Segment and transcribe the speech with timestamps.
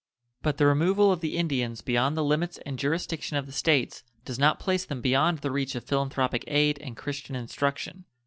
[0.41, 4.39] But the removal of the Indians beyond the limits and jurisdiction of the States does
[4.39, 8.05] not place them beyond the reach of philanthropic aid and Christian instruction.